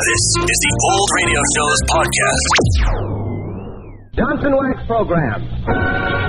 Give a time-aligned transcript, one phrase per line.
[0.00, 2.52] This is the Old Radio Show's podcast.
[4.16, 6.19] Johnson Wax Program.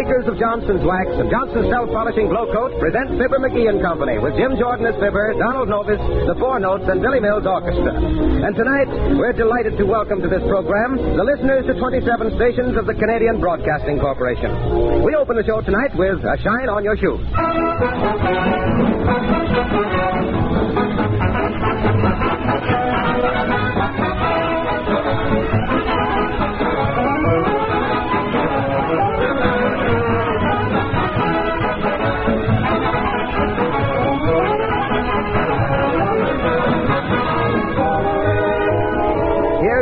[0.00, 4.16] Makers of Johnson's Wax and Johnson's Self Polishing Glow Coat present Fibber McGee and Company
[4.16, 7.92] with Jim Jordan as Fibber, Donald Novis, the Four Notes, and Billy Mills Orchestra.
[7.92, 8.88] And tonight,
[9.20, 13.44] we're delighted to welcome to this program the listeners to 27 stations of the Canadian
[13.44, 15.04] Broadcasting Corporation.
[15.04, 17.20] We open the show tonight with A Shine on Your Shoe.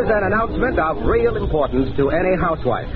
[0.08, 2.88] Here's an announcement of real importance to any housewife.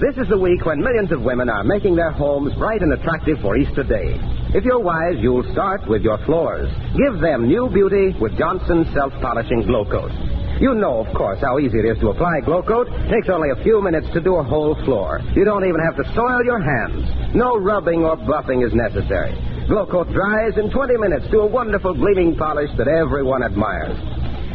[0.00, 3.36] This is the week when millions of women are making their homes bright and attractive
[3.42, 4.16] for Easter Day.
[4.56, 6.72] If you're wise, you'll start with your floors.
[6.96, 10.10] Give them new beauty with Johnson's Self Polishing Glow Coat.
[10.58, 12.88] You know, of course, how easy it is to apply Glow Coat.
[13.12, 15.20] Takes only a few minutes to do a whole floor.
[15.36, 17.36] You don't even have to soil your hands.
[17.36, 19.36] No rubbing or buffing is necessary.
[19.68, 24.11] Glow Coat dries in 20 minutes to a wonderful gleaming polish that everyone admires.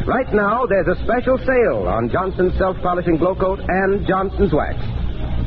[0.07, 4.79] Right now, there's a special sale on Johnson's Self Polishing Glow Coat and Johnson's Wax.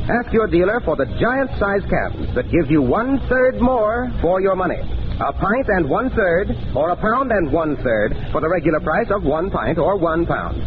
[0.05, 4.39] Ask your dealer for the giant size cans that give you one third more for
[4.39, 4.77] your money.
[4.77, 9.09] A pint and one third, or a pound and one third for the regular price
[9.09, 10.61] of one pint or one pound.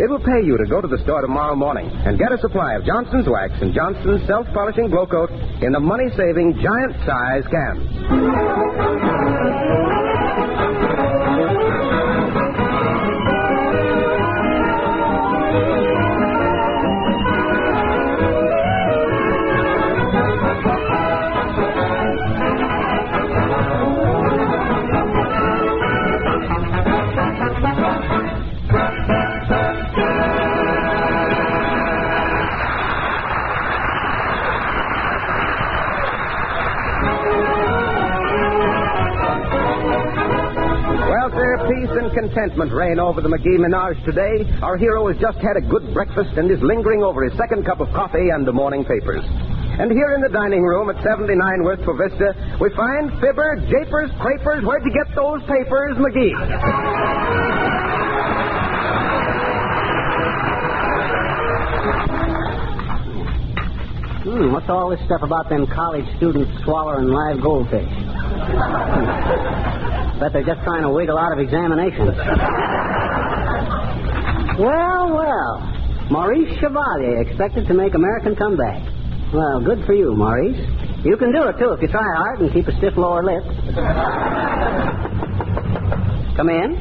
[0.00, 2.72] It will pay you to go to the store tomorrow morning and get a supply
[2.72, 5.28] of Johnson's Wax and Johnson's Self Polishing Glow Coat
[5.60, 7.84] in the money saving giant size cans.
[42.16, 44.48] Contentment reign over the McGee Menage today.
[44.64, 47.80] Our hero has just had a good breakfast and is lingering over his second cup
[47.80, 49.20] of coffee and the morning papers.
[49.76, 54.64] And here in the dining room at 79 West Vista, we find Fibber, Japers, Crapers.
[54.64, 56.32] Where'd you get those papers, McGee?
[64.24, 67.92] Hmm, what's all this stuff about them college students swallowing live goldfish?
[70.20, 72.16] Bet they're just trying to wiggle out of examinations.
[74.58, 75.72] well, well.
[76.10, 78.80] Maurice Chevalier expected to make American comeback.
[79.32, 80.56] Well, good for you, Maurice.
[81.04, 83.42] You can do it, too, if you try hard and keep a stiff lower lip.
[86.36, 86.76] Come in.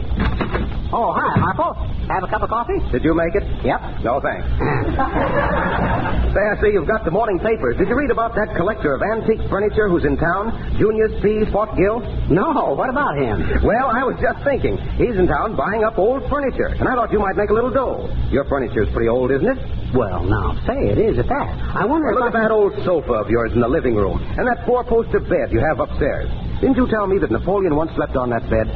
[0.93, 1.94] Oh, hi, Harlow.
[2.09, 2.77] Have a cup of coffee?
[2.91, 3.43] Did you make it?
[3.65, 3.81] Yep.
[4.05, 4.45] No, thanks.
[6.35, 7.77] Say, I see you've got the morning papers.
[7.77, 11.45] Did you read about that collector of antique furniture who's in town, Junius P.
[11.49, 12.03] Fothergill?
[12.29, 13.39] No, what about him?
[13.63, 14.77] Well, I was just thinking.
[15.01, 17.71] He's in town buying up old furniture, and I thought you might make a little
[17.71, 18.05] dough.
[18.29, 19.57] Your furniture's pretty old, isn't it?
[19.95, 21.47] Well, now, say it is at that.
[21.73, 22.43] I wonder Well, if look I...
[22.43, 25.59] at that old sofa of yours in the living room, and that four-poster bed you
[25.63, 26.29] have upstairs.
[26.59, 28.67] Didn't you tell me that Napoleon once slept on that bed?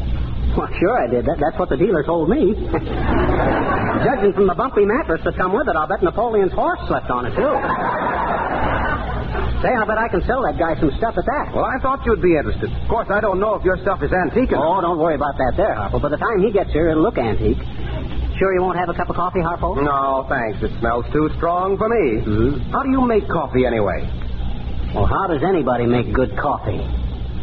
[0.57, 1.25] Well, sure I did.
[1.25, 2.53] That, that's what the dealer told me.
[4.05, 7.25] Judging from the bumpy mattress that come with it, I'll bet Napoleon's horse slept on
[7.27, 7.53] it, too.
[9.59, 11.51] Say, I bet I can sell that guy some stuff at that.
[11.53, 12.71] Well, I thought you'd be interested.
[12.71, 14.51] Of course, I don't know if your stuff is antique.
[14.55, 15.99] or- Oh, don't worry about that there, Harlow.
[15.99, 17.59] By the time he gets here, it'll look antique.
[18.39, 19.75] Sure you won't have a cup of coffee, Harlow?
[19.75, 20.63] No, thanks.
[20.63, 22.21] It smells too strong for me.
[22.23, 22.71] Mhm.
[22.71, 24.07] How do you make coffee anyway?
[24.95, 26.79] Well, how does anybody make good coffee?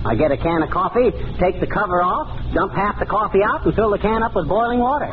[0.07, 1.11] I get a can of coffee,
[1.43, 4.47] take the cover off, dump half the coffee out, and fill the can up with
[4.49, 5.07] boiling water.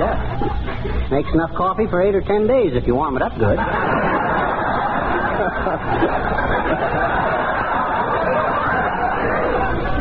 [0.00, 1.08] Yeah.
[1.10, 3.58] Makes enough coffee for eight or ten days if you warm it up good.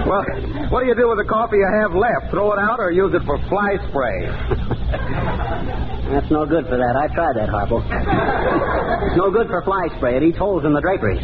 [0.05, 0.25] Well,
[0.73, 2.31] what do you do with the coffee you have left?
[2.31, 4.25] Throw it out or use it for fly spray?
[6.09, 6.95] That's no good for that.
[6.97, 7.85] I tried that, Harlow.
[7.85, 10.17] It's no good for fly spray.
[10.17, 11.21] It eats holes in the draperies.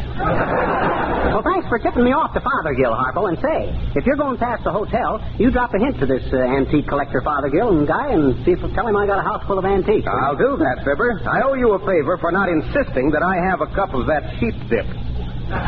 [1.33, 3.25] Well, thanks for tipping me off to Fothergill, Harlow.
[3.25, 6.37] And say, if you're going past the hotel, you drop a hint to this uh,
[6.37, 9.57] antique collector Fothergill and guy and see if tell him I got a house full
[9.57, 10.05] of antiques.
[10.05, 11.21] I'll do that, Fibber.
[11.25, 14.37] I owe you a favor for not insisting that I have a cup of that
[14.37, 14.85] sheep dip.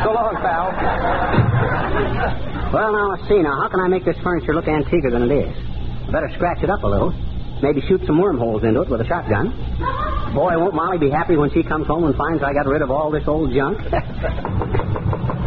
[0.06, 0.70] So long, pal.
[2.70, 3.42] Well, now, let's see.
[3.42, 5.54] Now, how can I make this furniture look antiquer than it is?
[6.12, 7.10] Better scratch it up a little.
[7.62, 9.50] Maybe shoot some wormholes into it with a shotgun.
[10.34, 12.90] Boy, won't Molly be happy when she comes home and finds I got rid of
[12.90, 13.78] all this old junk.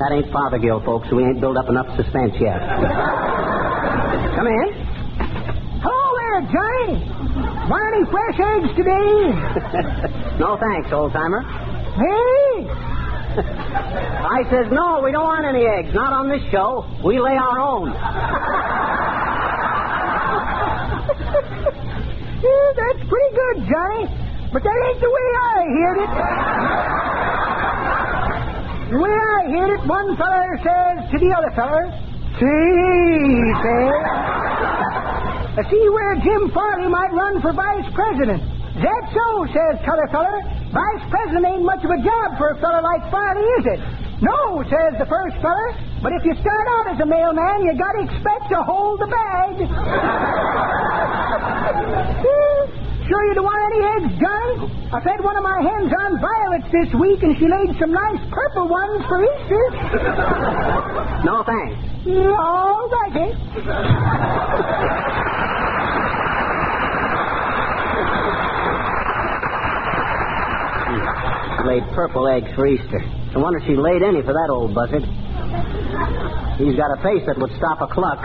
[0.00, 1.12] That ain't Fothergill, folks.
[1.12, 2.56] We ain't built up enough suspense yet.
[4.32, 4.68] Come in.
[5.84, 7.04] Hello there, Johnny.
[7.68, 9.36] Want any fresh eggs today?
[10.40, 11.44] no thanks, old timer.
[12.00, 12.64] Hey?
[14.24, 15.92] I says, no, we don't want any eggs.
[15.92, 16.88] Not on this show.
[17.04, 17.92] We lay our own.
[22.40, 24.08] Yeah, that's pretty good, Johnny.
[24.50, 27.09] But that ain't the way I heard it.
[28.90, 31.94] Way I hear it, one feller says to the other feller, eh?
[32.42, 33.94] See, he says,
[35.70, 38.42] see where Jim Farley might run for vice president.
[38.82, 40.42] That so, says t'other feller.
[40.74, 43.80] Vice president ain't much of a job for a feller like Farley, is it?
[44.26, 45.70] No, says the first feller.
[46.02, 49.70] But if you start out as a mailman, you gotta expect to hold the bag.
[53.10, 54.70] Sure you don't want any eggs, Johnny?
[54.94, 58.22] I fed one of my hens on violets this week, and she laid some nice
[58.30, 59.64] purple ones for Easter.
[61.20, 61.76] No thanks.
[62.40, 64.40] All righty.
[70.40, 73.00] She laid purple eggs for Easter.
[73.34, 75.04] No wonder she laid any for that old buzzard.
[76.58, 78.24] He's got a face that would stop a cluck.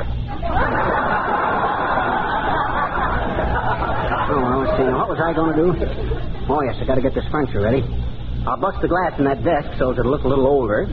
[4.78, 4.84] See.
[4.84, 5.74] Now, what was I going to do?
[6.50, 7.84] Oh, yes, I got to get this furniture ready.
[8.48, 10.88] I'll bust the glass in that desk so it'll look a little older.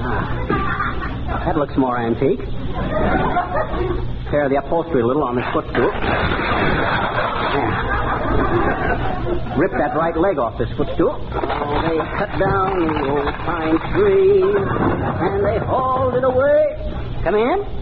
[0.00, 2.40] Ah, that looks more antique.
[4.30, 5.90] Tear the upholstery a little on this footstool.
[5.94, 7.88] Yeah.
[9.56, 11.18] Rip that right leg off this footstool.
[11.32, 16.76] Oh, they cut down the old pine tree and they hauled it away.
[17.24, 17.77] Come in.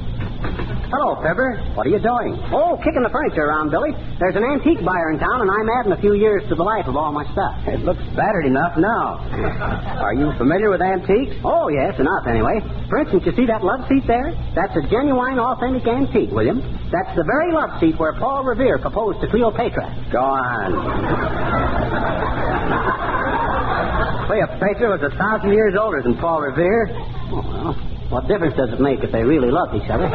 [0.96, 1.60] Hello, Fibber.
[1.76, 2.40] What are you doing?
[2.56, 3.92] Oh, kicking the furniture around, Billy.
[4.16, 6.88] There's an antique buyer in town, and I'm adding a few years to the life
[6.88, 7.52] of all my stuff.
[7.68, 9.20] It looks battered enough now.
[10.00, 11.36] Are you familiar with antiques?
[11.44, 12.64] Oh, yes, enough anyway.
[12.88, 14.32] For instance, you see that love seat there?
[14.56, 16.64] That's a genuine, authentic antique, William.
[16.88, 20.08] That's the very love seat where Paul Revere proposed to Cleopatra.
[20.08, 20.72] Go on.
[24.32, 26.88] Cleopatra was a thousand years older than Paul Revere.
[27.36, 27.76] Oh, well,
[28.08, 30.08] what difference does it make if they really love each other?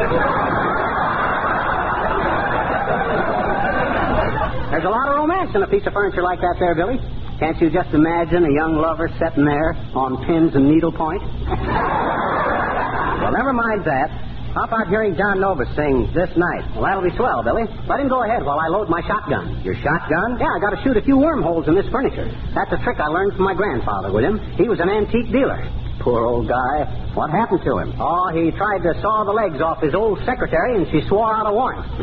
[4.72, 6.96] There's a lot of romance in a piece of furniture like that there, Billy.
[7.38, 11.20] Can't you just imagine a young lover sitting there on pins and needlepoint?
[13.20, 14.08] Well, never mind that.
[14.54, 16.64] How about hearing Don Novis sing this night?
[16.72, 17.64] Well, that'll be swell, Billy.
[17.88, 19.60] Let him go ahead while I load my shotgun.
[19.64, 20.36] Your shotgun?
[20.40, 22.28] Yeah, I got to shoot a few wormholes in this furniture.
[22.54, 24.38] That's a trick I learned from my grandfather, William.
[24.56, 25.60] He was an antique dealer.
[26.02, 26.84] Poor old guy.
[27.14, 27.94] What happened to him?
[27.98, 31.46] Oh, he tried to saw the legs off his old secretary, and she swore out
[31.46, 31.86] a warrant.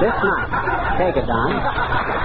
[0.00, 0.96] this night.
[0.96, 2.19] Take it, Don.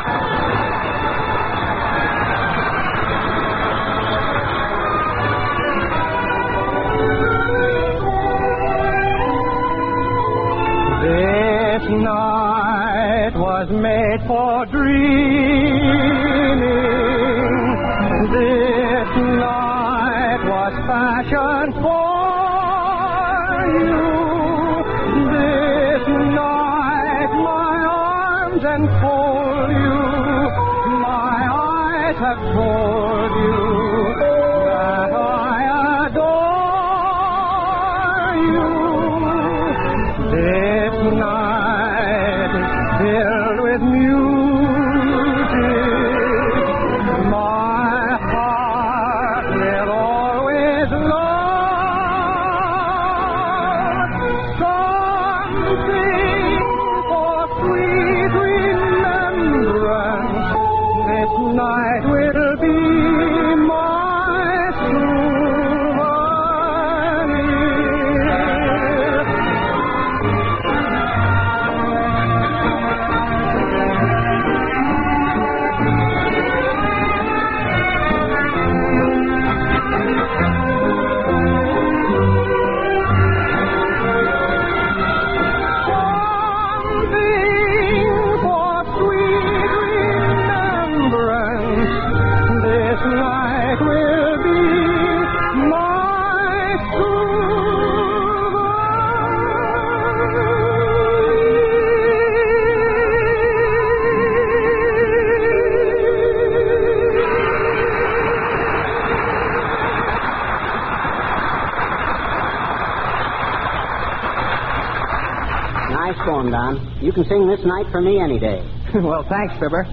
[116.26, 117.00] Don.
[117.02, 118.64] You can sing this night for me any day.
[118.96, 119.86] well, thanks, Fibber.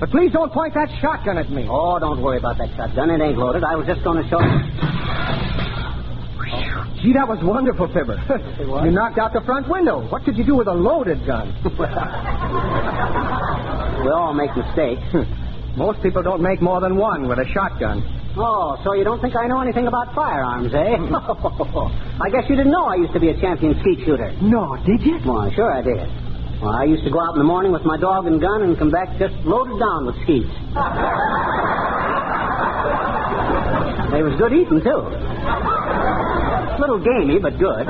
[0.00, 1.66] But please don't point that shotgun at me.
[1.70, 3.10] Oh, don't worry about that shotgun.
[3.10, 3.64] It ain't loaded.
[3.64, 4.60] I was just going to show you.
[7.02, 8.16] Gee, that was wonderful, Fibber.
[8.66, 8.84] Was?
[8.84, 10.08] You knocked out the front window.
[10.08, 11.54] What could you do with a loaded gun?
[13.96, 15.02] We all make mistakes.
[15.76, 18.02] Most people don't make more than one with a shotgun.
[18.38, 20.76] Oh, so you don't think I know anything about firearms, eh?
[22.20, 24.30] I guess you didn't know I used to be a champion skeet shooter.
[24.42, 25.18] No, did you?
[25.24, 26.04] Well, sure I did.
[26.60, 28.76] Well, I used to go out in the morning with my dog and gun and
[28.78, 30.52] come back just loaded down with skeets.
[34.12, 35.00] they was good eating, too.
[35.00, 37.88] A little gamey, but good.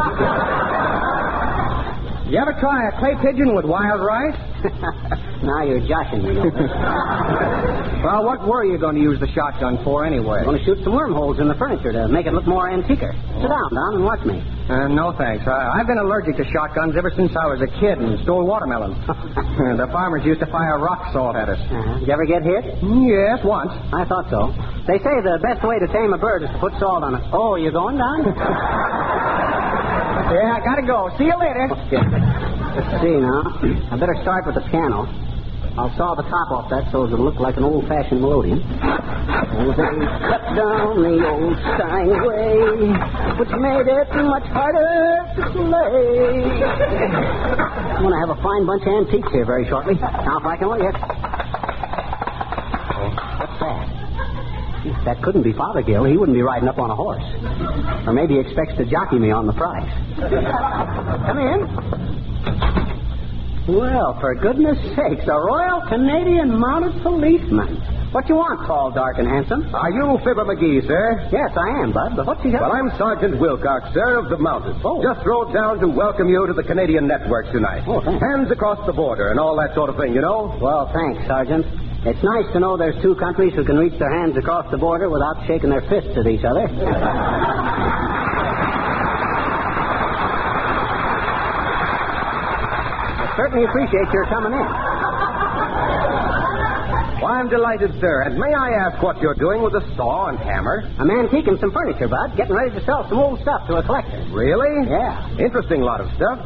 [2.30, 4.38] You ever try a clay pigeon with wild rice?
[5.42, 6.34] now you're joshing me.
[7.96, 10.38] Well, what were you going to use the shotgun for anyway?
[10.38, 13.10] I'm going to shoot some wormholes in the furniture to make it look more antiquer.
[13.10, 14.38] Sit down, Don, and watch me.
[14.70, 15.42] Uh, no, thanks.
[15.48, 18.94] I, I've been allergic to shotguns ever since I was a kid and stole watermelons.
[19.10, 21.58] the farmers used to fire rock salt at us.
[21.58, 21.98] Uh-huh.
[21.98, 22.78] Did you ever get hit?
[23.10, 23.72] Yes, once.
[23.90, 24.54] I thought so.
[24.86, 27.24] They say the best way to tame a bird is to put salt on it.
[27.32, 28.22] Oh, you're going, Don?
[30.26, 31.08] Yeah, I gotta go.
[31.18, 31.70] See you later.
[31.86, 32.02] Okay.
[32.76, 33.40] Let's see now.
[33.90, 35.08] I better start with the piano.
[35.80, 38.60] I'll saw the top off that so it'll look like an old-fashioned melodeon.
[38.60, 39.92] Oh, they
[40.24, 42.92] cut down the old Steinway,
[43.36, 46.48] which made it much harder to play.
[47.96, 49.94] I'm going to have a fine bunch of antiques here very shortly.
[49.96, 50.96] Now, if I can yes.
[52.92, 53.08] Oh,
[53.40, 55.04] what's that?
[55.04, 56.04] That couldn't be Fothergill.
[56.08, 57.24] He wouldn't be riding up on a horse.
[58.06, 59.92] Or maybe he expects to jockey me on the price.
[60.20, 62.05] Come in.
[63.68, 67.82] Well, for goodness sakes, a Royal Canadian Mounted Policeman.
[68.14, 69.66] What you want, tall, dark, and handsome?
[69.74, 71.28] Are you Fibber McGee, sir?
[71.34, 72.14] Yes, I am, Bud.
[72.14, 72.62] But what's he got?
[72.62, 74.78] Well, I'm Sergeant Wilcox, sir, of the Mounted.
[74.86, 75.02] Oh.
[75.02, 77.82] Just rode down to welcome you to the Canadian network tonight.
[77.90, 78.22] Oh, thanks.
[78.22, 80.56] Hands across the border and all that sort of thing, you know.
[80.62, 81.66] Well, thanks, Sergeant.
[82.06, 85.10] It's nice to know there's two countries who can reach their hands across the border
[85.10, 86.70] without shaking their fists at each other.
[93.36, 94.66] certainly appreciate your coming in.
[97.22, 98.22] Well, I'm delighted, sir.
[98.28, 100.84] And may I ask what you're doing with a saw and hammer?
[100.98, 102.36] I'm antiquing some furniture, Bud.
[102.36, 104.20] Getting ready to sell some old stuff to a collector.
[104.30, 104.88] Really?
[104.88, 105.38] Yeah.
[105.40, 106.38] Interesting lot of stuff.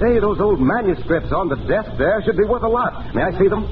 [0.00, 3.14] Say, those old manuscripts on the desk there should be worth a lot.
[3.14, 3.64] May I see them?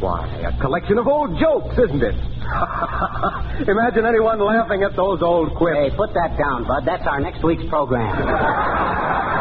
[0.00, 2.12] Why, a collection of old jokes, isn't it?
[3.70, 5.78] Imagine anyone laughing at those old quips.
[5.78, 6.84] Hey, put that down, Bud.
[6.84, 8.10] That's our next week's program.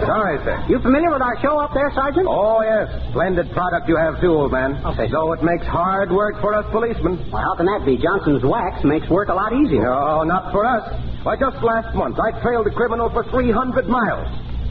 [0.00, 0.56] I'm sorry, sir.
[0.68, 2.26] You familiar with our show up there, Sergeant?
[2.28, 2.88] Oh, yes.
[3.10, 4.80] Splendid product you have, too, old man.
[4.84, 5.10] Okay.
[5.10, 7.20] So it makes hard work for us policemen.
[7.30, 7.98] Well, how can that be?
[8.00, 9.84] Johnson's wax makes work a lot easier.
[9.84, 10.88] No, not for us.
[11.22, 14.28] Why, just last month, I trailed a criminal for 300 miles.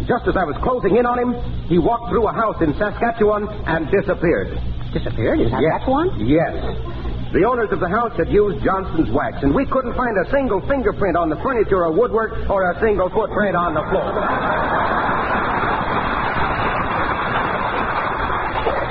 [0.08, 1.38] Just as I was closing in on him,
[1.70, 4.50] he walked through a house in Saskatchewan and disappeared.
[4.94, 5.42] Disappeared?
[5.42, 5.86] Is that yes.
[5.86, 6.10] one?
[6.26, 6.58] Yes.
[7.30, 10.66] The owners of the house had used Johnson's wax, and we couldn't find a single
[10.66, 14.10] fingerprint on the furniture or woodwork or a single footprint on the floor.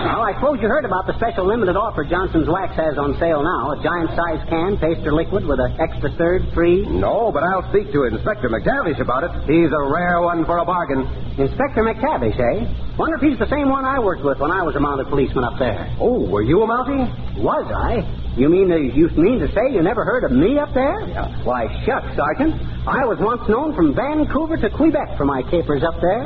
[0.06, 3.42] Well, I suppose you heard about the special limited offer Johnson's Wax has on sale
[3.42, 3.74] now.
[3.74, 6.86] A giant size can, paste or liquid, with an extra third free.
[6.86, 9.34] No, but I'll speak to Inspector McTavish about it.
[9.50, 11.02] He's a rare one for a bargain.
[11.42, 12.94] Inspector McTavish, eh?
[12.94, 15.42] Wonder if he's the same one I worked with when I was a mounted policeman
[15.42, 15.90] up there.
[15.98, 17.42] Oh, were you a Mountie?
[17.42, 18.27] Was I?
[18.38, 21.08] You mean you mean to say you never heard of me up there?
[21.08, 21.26] Yeah.
[21.42, 22.54] Why, shucks, Sergeant.
[22.86, 26.22] I was once known from Vancouver to Quebec for my capers up there.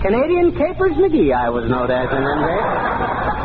[0.00, 3.41] Canadian Capers McGee, I was known as in them days.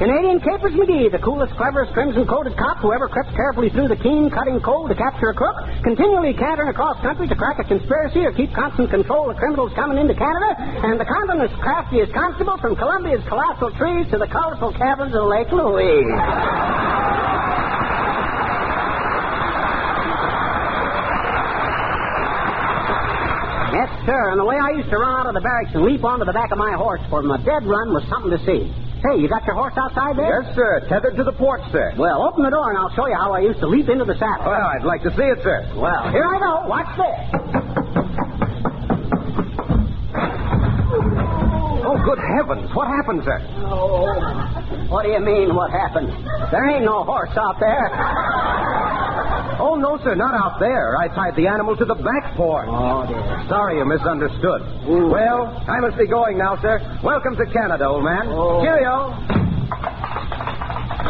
[0.00, 4.32] Canadian Capers McGee, the coolest, cleverest, crimson-coated cop who ever crept carefully through the keen,
[4.32, 5.52] cutting cold to capture a crook,
[5.84, 10.00] continually cantering across country to crack a conspiracy or keep constant control of criminals coming
[10.00, 15.12] into Canada, and the continent's craftiest constable from Columbia's colossal trees to the colorful caverns
[15.12, 16.16] of Lake Louise.
[23.76, 24.32] Yes, sir.
[24.32, 26.32] And the way I used to run out of the barracks and leap onto the
[26.32, 28.79] back of my horse for a dead run was something to see.
[29.00, 30.42] Hey, you got your horse outside there?
[30.44, 30.84] Yes, sir.
[30.88, 31.94] Tethered to the porch, sir.
[31.96, 34.12] Well, open the door and I'll show you how I used to leap into the
[34.20, 34.44] saddle.
[34.44, 35.64] Well, I'd like to see it, sir.
[35.74, 36.68] Well, here I go.
[36.68, 37.16] Watch this.
[41.82, 42.68] Oh, good heavens.
[42.76, 43.40] What happened, sir?
[43.72, 44.04] Oh,
[44.90, 46.12] what do you mean, what happened?
[46.52, 47.88] There ain't no horse out there.
[49.60, 50.14] Oh, no, sir.
[50.14, 50.96] Not out there.
[50.96, 52.66] I tied the animal to the back porch.
[52.68, 53.44] Oh, dear.
[53.48, 54.62] Sorry you misunderstood.
[54.88, 55.08] Ooh.
[55.12, 56.80] Well, I must be going now, sir.
[57.04, 58.28] Welcome to Canada, old man.
[58.28, 58.64] Oh.
[58.64, 59.12] Cheerio.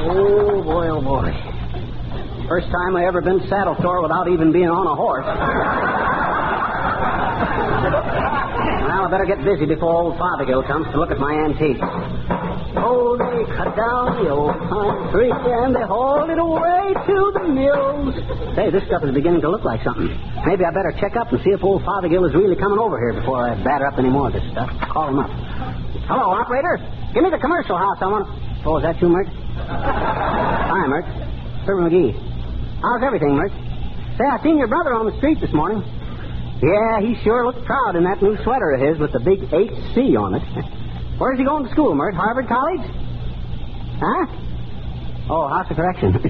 [0.03, 1.31] Oh, boy, oh, boy.
[2.49, 5.27] First time I ever been saddle sore without even being on a horse.
[8.91, 11.81] Well, I better get busy before old Fothergill comes to look at my antiques.
[12.77, 17.45] Oh, they cut down the old pine tree and they hauled it away to the
[17.51, 18.15] mills.
[18.55, 20.07] Hey, this stuff is beginning to look like something.
[20.47, 23.19] Maybe I better check up and see if old Fothergill is really coming over here
[23.19, 24.71] before I batter up any more of this stuff.
[24.93, 25.31] Call him up.
[26.07, 26.79] Hello, operator.
[27.15, 27.99] Give me the commercial house.
[28.01, 28.27] I want.
[28.65, 29.27] Oh, is that you, Mert?
[29.67, 31.07] Hi, Mert.
[31.67, 32.15] Fibber McGee.
[32.83, 33.53] How's everything, Mert?
[34.19, 35.83] Say, I seen your brother on the street this morning.
[36.63, 40.15] Yeah, he sure looked proud in that new sweater of his with the big HC
[40.15, 40.45] on it.
[41.21, 42.15] Where's he going to school, Mert?
[42.15, 42.81] Harvard College?
[44.01, 44.25] Huh?
[45.29, 46.17] Oh, House of Correction.
[46.17, 46.25] uh,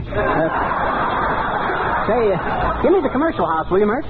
[2.10, 4.02] say, uh, give me the commercial house, will you, Mert?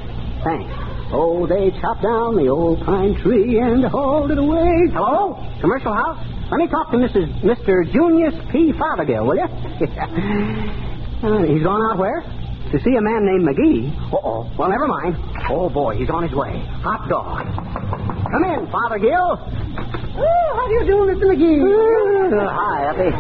[0.43, 0.73] Thanks.
[1.13, 4.89] Oh, they chopped down the old pine tree and hauled it away.
[4.97, 5.37] Hello?
[5.61, 6.17] Commercial house?
[6.51, 7.29] Let me talk to Mrs.
[7.45, 7.85] Mr.
[7.93, 8.73] Junius P.
[8.73, 9.45] Fothergill, will you?
[11.29, 12.25] uh, he's gone out where?
[12.73, 13.93] To see a man named McGee.
[14.15, 14.49] Uh-oh.
[14.57, 15.17] Well, never mind.
[15.51, 16.65] Oh, boy, he's on his way.
[16.81, 17.45] Hot dog.
[18.33, 19.70] Come in, Fothergill.
[20.21, 21.25] Oh, how do you do, Mr.
[21.33, 21.61] McGee?
[21.65, 23.11] Uh, hi, Uppy.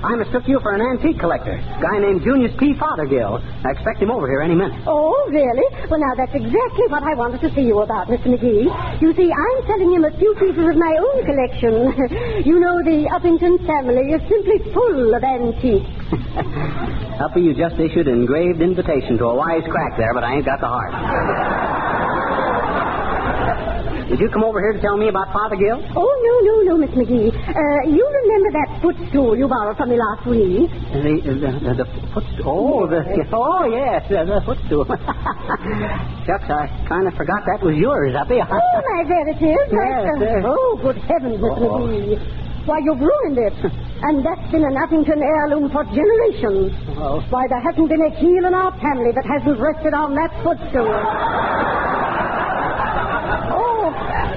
[0.00, 1.56] I mistook you for an antique collector.
[1.80, 2.72] Guy named Junius P.
[2.74, 3.40] Fothergill.
[3.64, 4.80] I expect him over here any minute.
[4.86, 5.66] Oh, really?
[5.90, 8.32] Well, now, that's exactly what I wanted to see you about, Mr.
[8.32, 8.68] McGee.
[9.00, 12.44] You see, I'm selling him a few pieces of my own collection.
[12.48, 15.88] you know, the Uppington family is simply full of antiques.
[17.20, 20.46] Uppy, you just issued an engraved invitation to a wise crack there, but I ain't
[20.46, 20.92] got the heart.
[24.10, 25.78] Did you come over here to tell me about Fothergill?
[25.94, 27.30] Oh, no, no, no, Miss McGee.
[27.30, 30.66] Uh, you remember that footstool you borrowed from me last week?
[30.66, 32.42] The, the, the, the footstool.
[32.50, 34.82] Oh, the, oh, yes, the, the footstool.
[36.26, 38.42] Shucks, I kind of forgot that was yours, Uppy.
[38.42, 39.70] Oh, my relatives.
[39.78, 40.42] Yes, sir.
[40.42, 41.70] Oh, good heavens, Mr.
[41.70, 41.86] Oh.
[41.86, 42.66] McGee.
[42.66, 43.54] Why, you've ruined it.
[44.02, 46.72] And that's been an Uppington heirloom for generations.
[46.96, 47.20] Oh.
[47.28, 50.88] Why, there hasn't been a heel in our family that hasn't rested on that footstool.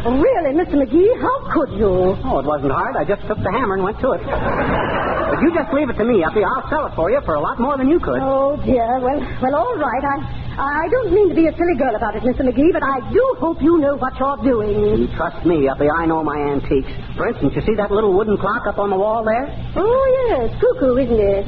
[0.05, 0.75] Oh, really, Mr.
[0.75, 2.17] McGee, how could you?
[2.23, 2.95] Oh, it wasn't hard.
[2.95, 4.21] I just took the hammer and went to it.
[4.23, 6.43] But you just leave it to me, Uppy.
[6.43, 8.19] I'll sell it for you for a lot more than you could.
[8.21, 8.99] Oh, dear.
[8.99, 10.03] Well, well, all right.
[10.05, 10.15] I,
[10.53, 12.45] I don't mean to be a silly girl about it, Mr.
[12.45, 15.01] McGee, but I do hope you know what you're doing.
[15.01, 15.89] You trust me, Uppy.
[15.89, 16.91] I know my antiques.
[17.17, 19.49] For instance, you see that little wooden clock up on the wall there?
[19.75, 20.53] Oh, yes.
[20.61, 21.43] Cuckoo, isn't it?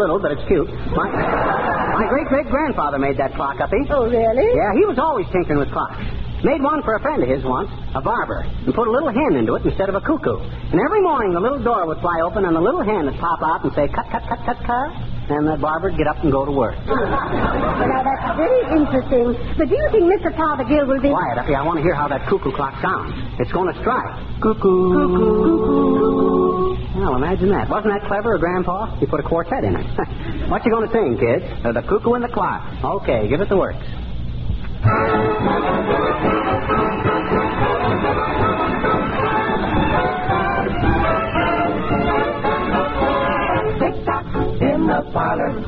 [0.00, 0.68] Little, but it's cute.
[0.96, 3.76] My, my great great grandfather made that clock, Uppy.
[3.90, 4.48] Oh, really?
[4.56, 6.00] Yeah, he was always tinkering with clocks.
[6.44, 9.40] Made one for a friend of his once, a barber, and put a little hen
[9.40, 10.36] into it instead of a cuckoo.
[10.36, 13.40] And every morning the little door would fly open and the little hen would pop
[13.40, 14.92] out and say, cut, cut, cut, cut, cut.
[15.32, 16.76] And the barber would get up and go to work.
[16.84, 19.32] Well, now, that's very interesting.
[19.56, 20.36] But do you think Mr.
[20.36, 21.08] Fothergill will be...
[21.08, 21.56] Quiet, Effie.
[21.56, 23.16] I want to hear how that cuckoo clock sounds.
[23.40, 24.12] It's going to strike.
[24.44, 25.00] Cuckoo.
[25.00, 26.76] Cuckoo.
[27.00, 27.72] Well, imagine that.
[27.72, 29.00] Wasn't that clever, Grandpa?
[29.00, 29.86] You put a quartet in it.
[30.52, 31.48] what you going to sing, kids?
[31.64, 32.68] The cuckoo and the clock.
[33.00, 33.80] Okay, give it the works.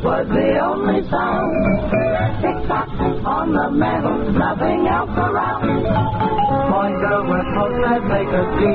[0.02, 1.52] Was the only sound.
[2.42, 2.88] Tick-tock
[3.24, 5.84] on the mantel, nothing else around.
[7.26, 8.70] Were close as they could see.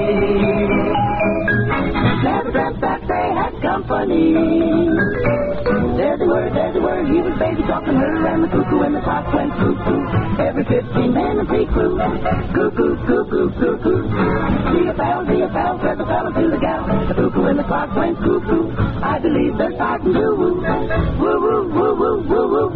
[2.23, 4.35] Never dreamt that they had company.
[6.01, 8.95] There they were, there they were, he was baby talking her, and the cuckoo and
[8.97, 10.01] the clock went cuckoo.
[10.41, 11.93] Every 15 minutes he crew.
[12.57, 14.01] Cuckoo, cuckoo, cuckoo.
[14.09, 16.81] See a bell, see a bell, said the fella to the gal.
[17.05, 18.73] The cuckoo and the clock went cuckoo.
[19.05, 20.57] I believe they're starting to woo.
[21.21, 22.69] Woo, woo, woo, woo, woo, woo.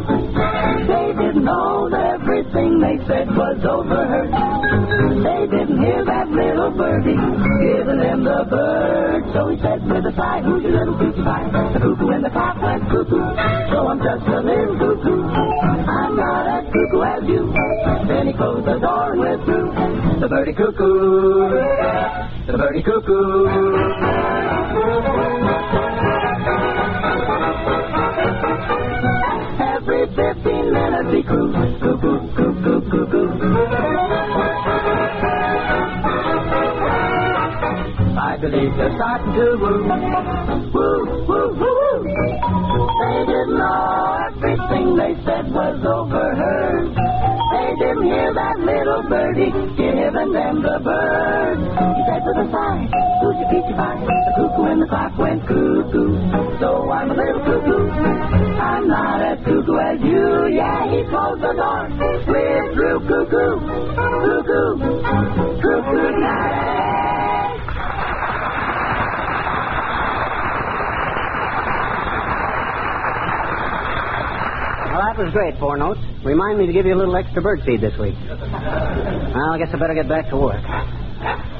[0.85, 4.29] They didn't know that everything they said was overheard.
[5.25, 9.33] They didn't hear that little birdie giving them the bird.
[9.33, 11.49] So he said with a sigh, who's your little cuckoo pie?
[11.73, 13.14] The cuckoo and the clock went cuckoo.
[13.15, 15.23] So I'm just a little cuckoo.
[15.87, 17.53] I'm not as cuckoo as you.
[18.07, 20.19] Then he closed the door and withdrew.
[20.19, 21.49] The birdie cuckoo.
[22.47, 24.55] The birdie cuckoo.
[29.59, 31.51] Every 15 minutes he crew.
[31.53, 33.25] Cuckoo, cuckoo, cuckoo.
[38.17, 39.45] I believe they're starting to.
[40.73, 41.74] Woo, woo, woo, woo.
[42.95, 46.87] They didn't know everything they said was overheard.
[46.95, 51.57] They didn't hear that little birdie giving them the bird.
[51.59, 52.87] He said with a sigh,
[53.23, 56.15] Oochie peachy pie, the cuckoo in the clock went cuckoo.
[56.59, 57.83] So I'm a little cuckoo.
[58.63, 60.55] I'm not as cuckoo as you.
[60.55, 61.83] Yeah, he closed the door.
[75.15, 75.99] That was great, Four Notes.
[76.23, 78.15] Remind me to give you a little extra bird feed this week.
[78.27, 80.59] Well, I guess I better get back to work.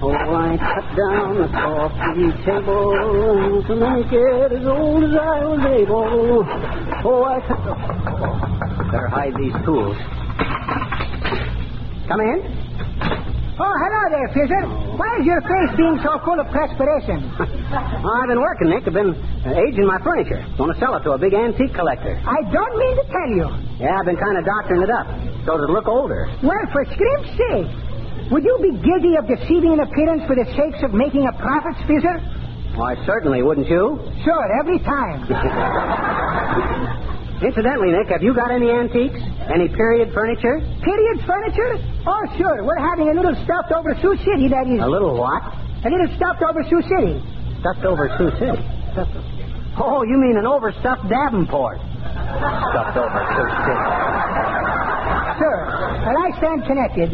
[0.04, 5.63] Oh, I cut down the coffee table to make it as old as I was
[5.72, 6.44] able.
[7.08, 8.91] Oh, I cut.
[8.91, 9.96] Better hide these tools.
[12.12, 12.39] Come in.
[13.56, 14.68] Oh, hello there, Fizzer.
[15.00, 17.24] Why is your face being so full of perspiration?
[17.76, 18.88] I've been working, Nick.
[18.88, 19.12] I've been
[19.44, 20.40] uh, aging my furniture.
[20.58, 22.16] Going to sell it to a big antique collector.
[22.24, 23.48] I don't mean to tell you.
[23.84, 25.08] Yeah, I've been kind of doctoring it up
[25.46, 26.26] so it'll look older.
[26.42, 27.70] Well, for scrim's sake,
[28.32, 31.78] would you be guilty of deceiving an appearance for the sakes of making a profit,
[31.86, 32.18] Fizzer?
[32.76, 34.02] Why, certainly, wouldn't you?
[34.26, 35.22] Sure, every time.
[37.46, 39.20] Incidentally, Nick, have you got any antiques?
[39.54, 40.60] Any period furniture?
[40.82, 41.78] Period furniture?
[42.08, 42.64] Oh, sure.
[42.64, 44.82] We're having a little stuffed over Sioux City, that is.
[44.82, 45.44] A little what?
[45.86, 47.22] A little stuffed over Sioux City.
[47.65, 48.62] Stuffed over Sioux City.
[48.93, 49.17] Stuffed...
[49.82, 51.82] Oh, you mean an overstuffed Davenport?
[51.82, 53.86] Stuffed over Sioux City.
[55.41, 55.65] Sure.
[56.06, 57.10] Well, I stand connected.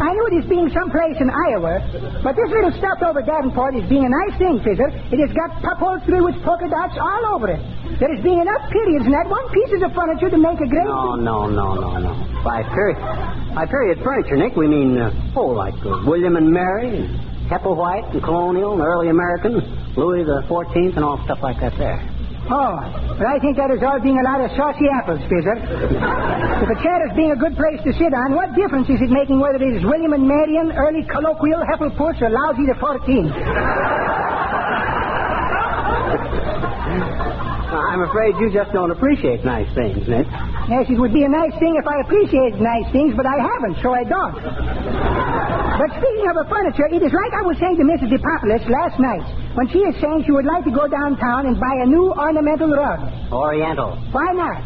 [0.00, 1.84] I knew it as being someplace in Iowa,
[2.24, 4.88] but this little stuffed over Davenport is being a nice thing, Fizzer.
[5.12, 7.60] It has got upholstery with polka dots all over it.
[8.00, 10.88] There is being enough periods in that one piece of furniture to make a great.
[10.88, 12.12] No, no, no, no, no.
[12.40, 12.96] By period,
[13.52, 18.14] by period furniture, Nick, we mean, uh, oh, like uh, William and Mary, and Hepplewhite,
[18.14, 19.58] and Colonial, and Early American,
[19.96, 21.98] Louis the Fourteenth, and all stuff like that there.
[22.50, 22.78] Oh,
[23.18, 25.54] but I think that is all being a lot of saucy apples, Fizzer.
[26.62, 29.10] if a chair is being a good place to sit on, what difference is it
[29.10, 33.34] making whether it is William and Marion, early colloquial, Heppelpuss, or lousy the 14th?
[37.70, 40.26] I'm afraid you just don't appreciate nice things, Nick.
[40.66, 43.78] Yes, it would be a nice thing if I appreciated nice things, but I haven't,
[43.82, 45.59] so I don't.
[45.80, 48.12] But speaking of furniture, it is like I was saying to Mrs.
[48.12, 49.24] DePopulis last night
[49.56, 52.68] when she is saying she would like to go downtown and buy a new ornamental
[52.68, 53.00] rug.
[53.32, 53.96] Oriental.
[54.12, 54.60] Why not?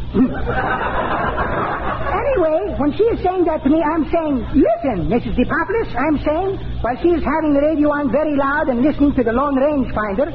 [2.18, 5.38] anyway, when she is saying that to me, I'm saying, listen, Mrs.
[5.38, 9.22] DePopulis, I'm saying, while she is having the radio on very loud and listening to
[9.22, 10.34] the Lone Range Finder.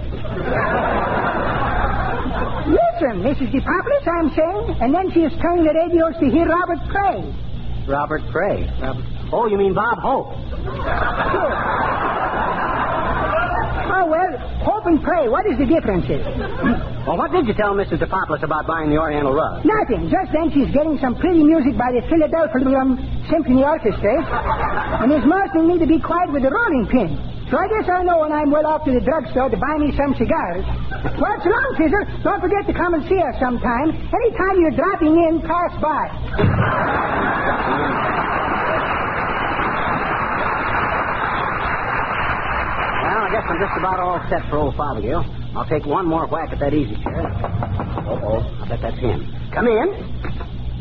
[2.71, 3.51] Listen, Mrs.
[3.51, 7.19] DePopulis, I'm saying, and then she is turning the radios to hear Robert Cray.
[7.83, 8.63] Robert Cray.
[8.79, 9.18] Robert...
[9.31, 10.33] Oh, you mean Bob Hope?
[10.57, 11.53] Sure.
[13.89, 14.31] Oh, well,
[14.65, 15.29] hope and pray.
[15.29, 16.05] What is the difference?
[17.05, 18.01] Well, what did you tell Mrs.
[18.01, 19.65] DePopulis about buying the Oriental rug?
[19.65, 20.09] Nothing.
[20.09, 22.97] Just then she's getting some pretty music by the Philadelphia um,
[23.29, 24.17] Symphony Orchestra.
[25.03, 27.17] And is motioning me to be quiet with the rolling pin.
[27.49, 29.89] So I guess I know when I'm well off to the drugstore to buy me
[29.97, 30.65] some cigars.
[31.17, 32.21] What's wrong, Fizzer?
[32.21, 33.89] Don't forget to come and see us sometime.
[33.93, 37.09] Anytime you're dropping in, pass by.
[41.89, 45.25] Well, I guess I'm just about all set for old Fothergill.
[45.57, 47.25] I'll take one more whack at that easy chair.
[48.05, 49.25] Oh, I bet that's him.
[49.53, 49.87] Come in.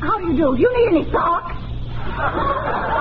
[0.04, 0.54] How do you do?
[0.54, 2.97] Do you need any socks?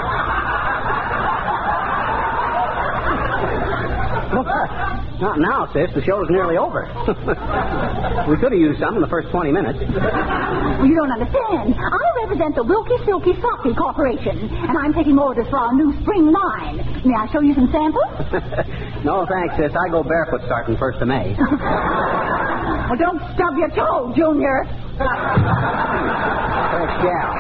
[5.18, 5.90] Not now, sis.
[5.98, 6.86] The show's nearly over.
[8.30, 9.80] we could have used some in the first 20 minutes.
[9.82, 11.74] Well, you don't understand.
[11.74, 16.30] I represent the Wilkie Silky Socky Corporation, and I'm taking orders for our new spring
[16.30, 16.78] line.
[17.02, 18.06] May I show you some samples?
[19.06, 19.74] no, thanks, sis.
[19.74, 21.34] I go barefoot starting 1st of May.
[22.94, 24.70] well, don't stub your toe, Junior.
[25.02, 27.34] First gal.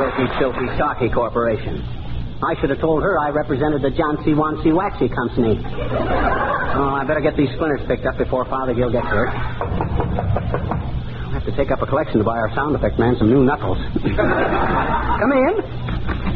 [0.00, 2.03] Wilkie Silky Socky Corporation.
[2.44, 5.58] I should have told her I represented the Johnsy Wansy Waxy Company.
[5.64, 9.30] Oh, I better get these splinters picked up before Fothergill gets hurt.
[9.32, 13.44] I'll have to take up a collection to buy our sound effect man some new
[13.44, 13.78] knuckles.
[14.04, 15.54] Come in.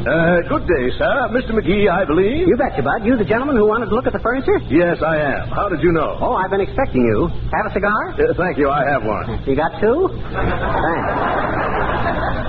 [0.08, 1.28] Uh, good day, sir.
[1.34, 1.50] Mr.
[1.52, 2.48] McGee, I believe.
[2.48, 3.04] You betcha, Bud.
[3.04, 4.56] You the gentleman who wanted to look at the furniture?
[4.70, 5.48] Yes, I am.
[5.50, 6.16] How did you know?
[6.22, 7.28] Oh, I've been expecting you.
[7.52, 8.12] Have a cigar?
[8.14, 8.70] Uh, thank you.
[8.70, 9.42] I have one.
[9.44, 10.08] You got two?
[10.08, 11.08] Thanks.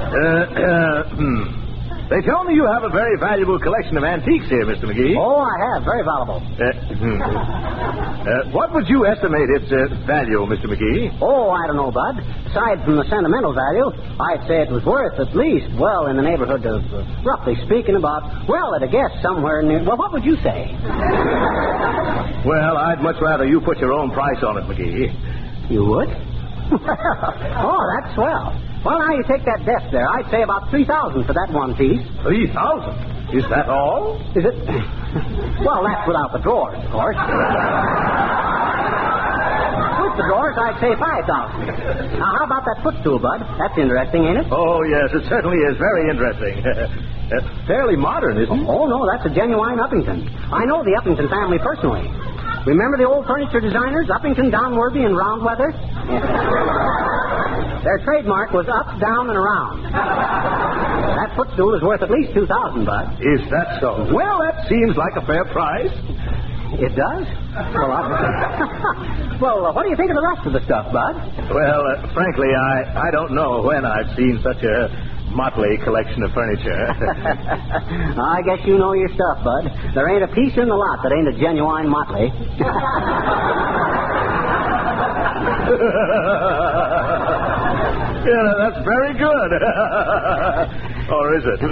[0.10, 1.44] Uh, uh, hmm.
[2.10, 4.90] They tell me you have a very valuable collection of antiques here, Mr.
[4.90, 5.14] McGee.
[5.14, 5.86] Oh, I have.
[5.86, 6.42] Very valuable.
[6.42, 7.22] Uh, hmm.
[7.22, 10.66] uh, what would you estimate its uh, value, Mr.
[10.66, 11.14] McGee?
[11.22, 12.18] Oh, I don't know, Bud.
[12.50, 16.26] Aside from the sentimental value, I'd say it was worth at least, well, in the
[16.26, 19.86] neighborhood of, uh, roughly speaking, about, well, at a guess, somewhere near.
[19.86, 20.74] Well, what would you say?
[22.42, 25.14] Well, I'd much rather you put your own price on it, McGee.
[25.70, 26.10] You would?
[26.74, 28.69] oh, that's swell.
[28.84, 30.08] Well, now you take that desk there.
[30.08, 30.88] I'd say about 3000
[31.28, 32.00] for that one piece.
[32.24, 32.96] Three thousand?
[33.36, 34.18] Is that all?
[34.34, 34.56] Is it?
[35.68, 37.20] well, that's without the drawers, of course.
[40.00, 43.44] With the drawers, I'd say 5000 Now, how about that footstool, Bud?
[43.60, 44.48] That's interesting, ain't it?
[44.50, 46.64] Oh, yes, it certainly is very interesting.
[47.36, 48.66] uh, fairly modern, isn't it?
[48.66, 50.24] Oh, no, that's a genuine Uppington.
[50.50, 52.08] I know the Uppington family personally.
[52.66, 55.70] Remember the old furniture designers, Uppington, Don Worthy, and Roundweather?
[57.84, 59.84] Their trademark was up, down, and around.
[59.88, 63.08] that footstool is worth at least 2000 Bud.
[63.24, 64.04] Is that so?
[64.12, 65.92] Well, that seems like a fair price.
[66.76, 67.26] It does?
[67.74, 69.38] Well, I...
[69.42, 71.16] well uh, what do you think of the rest of the stuff, Bud?
[71.50, 74.90] Well, uh, frankly, I, I don't know when I've seen such a
[75.34, 76.90] motley collection of furniture.
[78.22, 79.72] I guess you know your stuff, Bud.
[79.96, 82.30] There ain't a piece in the lot that ain't a genuine motley.
[88.26, 89.52] yeah, that's very good.
[91.16, 91.60] or is it?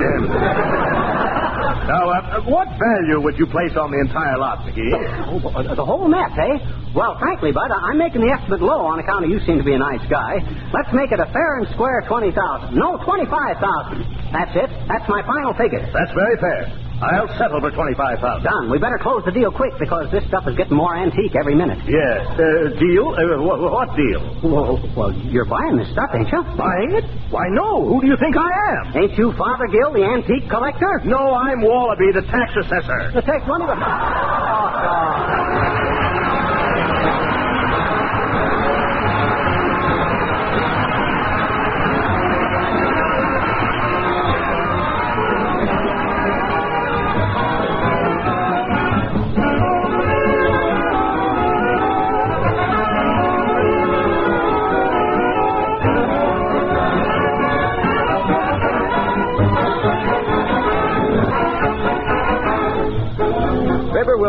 [1.87, 4.91] now, uh, what value would you place on the entire lot, McGee?
[5.27, 6.59] Oh, the whole mess, eh?
[6.95, 9.73] Well, frankly, Bud, I'm making the estimate low on account of you seem to be
[9.73, 10.39] a nice guy.
[10.73, 14.69] Let's make it a fair and square 20000 No, 25000 That's it.
[14.87, 15.83] That's my final figure.
[15.93, 16.86] That's very fair.
[16.97, 18.71] I'll settle for 25000 Done.
[18.73, 21.77] We better close the deal quick because this stuff is getting more antique every minute.
[21.85, 22.25] Yes.
[22.33, 23.05] Uh, deal?
[23.13, 24.21] Uh, wh- what deal?
[24.41, 26.41] Well, well, you're buying this stuff, ain't you?
[26.57, 27.05] Buying it?
[27.29, 27.85] Why, no.
[27.85, 28.97] Who do you think I am?
[28.97, 30.89] Ain't you Fothergill, the antique collector?
[31.05, 33.13] No, I'm Wallaby, the tax assessor.
[33.13, 33.65] The tax money.
[33.69, 35.26] Oh, Fibber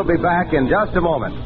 [0.09, 1.37] be back in just a moment.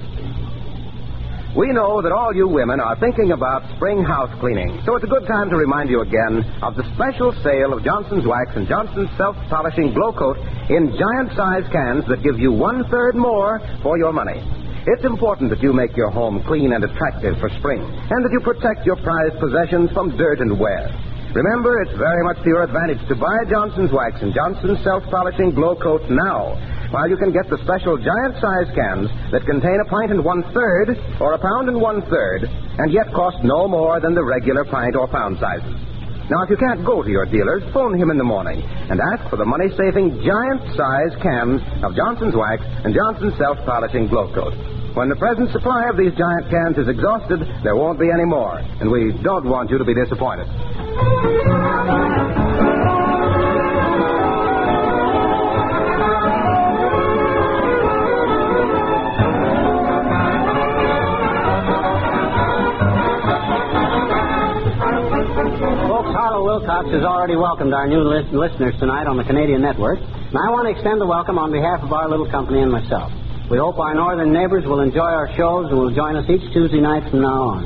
[1.59, 5.11] We know that all you women are thinking about spring house cleaning, so it's a
[5.11, 9.11] good time to remind you again of the special sale of Johnson's Wax and Johnson's
[9.19, 10.39] Self Polishing Glow Coat
[10.71, 14.39] in giant size cans that give you one third more for your money.
[14.87, 18.41] It's important that you make your home clean and attractive for spring, and that you
[18.47, 20.87] protect your prized possessions from dirt and wear.
[21.35, 25.51] Remember, it's very much to your advantage to buy Johnson's Wax and Johnson's Self Polishing
[25.53, 26.57] Glow Coat now,
[26.93, 30.45] while you can get the special giant size cans that contain a pint and one
[30.53, 34.65] third, or a pound and one third, and yet cost no more than the regular
[34.65, 35.73] pint or pound sizes.
[36.29, 39.29] Now, if you can't go to your dealers, phone him in the morning and ask
[39.29, 44.33] for the money saving giant size cans of Johnson's Wax and Johnson's Self Polishing Glow
[44.33, 44.55] Coat.
[44.95, 48.59] When the present supply of these giant cans is exhausted, there won't be any more,
[48.81, 50.47] and we don't want you to be disappointed.
[66.45, 70.51] Wilcox has already welcomed our new lis- listeners tonight on the Canadian Network, and I
[70.51, 73.13] want to extend the welcome on behalf of our little company and myself.
[73.51, 76.81] We hope our northern neighbors will enjoy our shows and will join us each Tuesday
[76.81, 77.63] night from now on.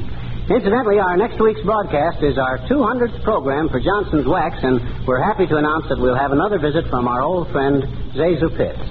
[0.51, 5.47] Incidentally, our next week's broadcast is our 200th program for Johnson's Wax, and we're happy
[5.47, 7.83] to announce that we'll have another visit from our old friend,
[8.15, 8.85] ZaSu Pitts.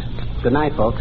[0.44, 1.00] Good night, folks.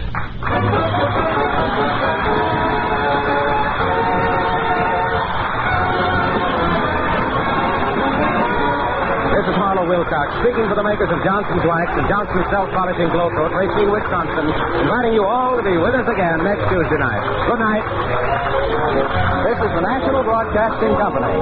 [9.89, 13.91] Wilcox speaking for the makers of Johnson's Wax and Johnson's Self Polishing Glow Coat, Racine,
[13.91, 14.47] Wisconsin,
[14.81, 17.23] inviting you all to be with us again next Tuesday night.
[17.49, 17.85] Good night.
[19.45, 21.33] This is the National Broadcasting Company.